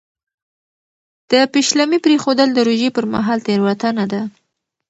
[1.31, 4.21] د پېشلمي پرېښودل د روژې پر مهال تېروتنه ده.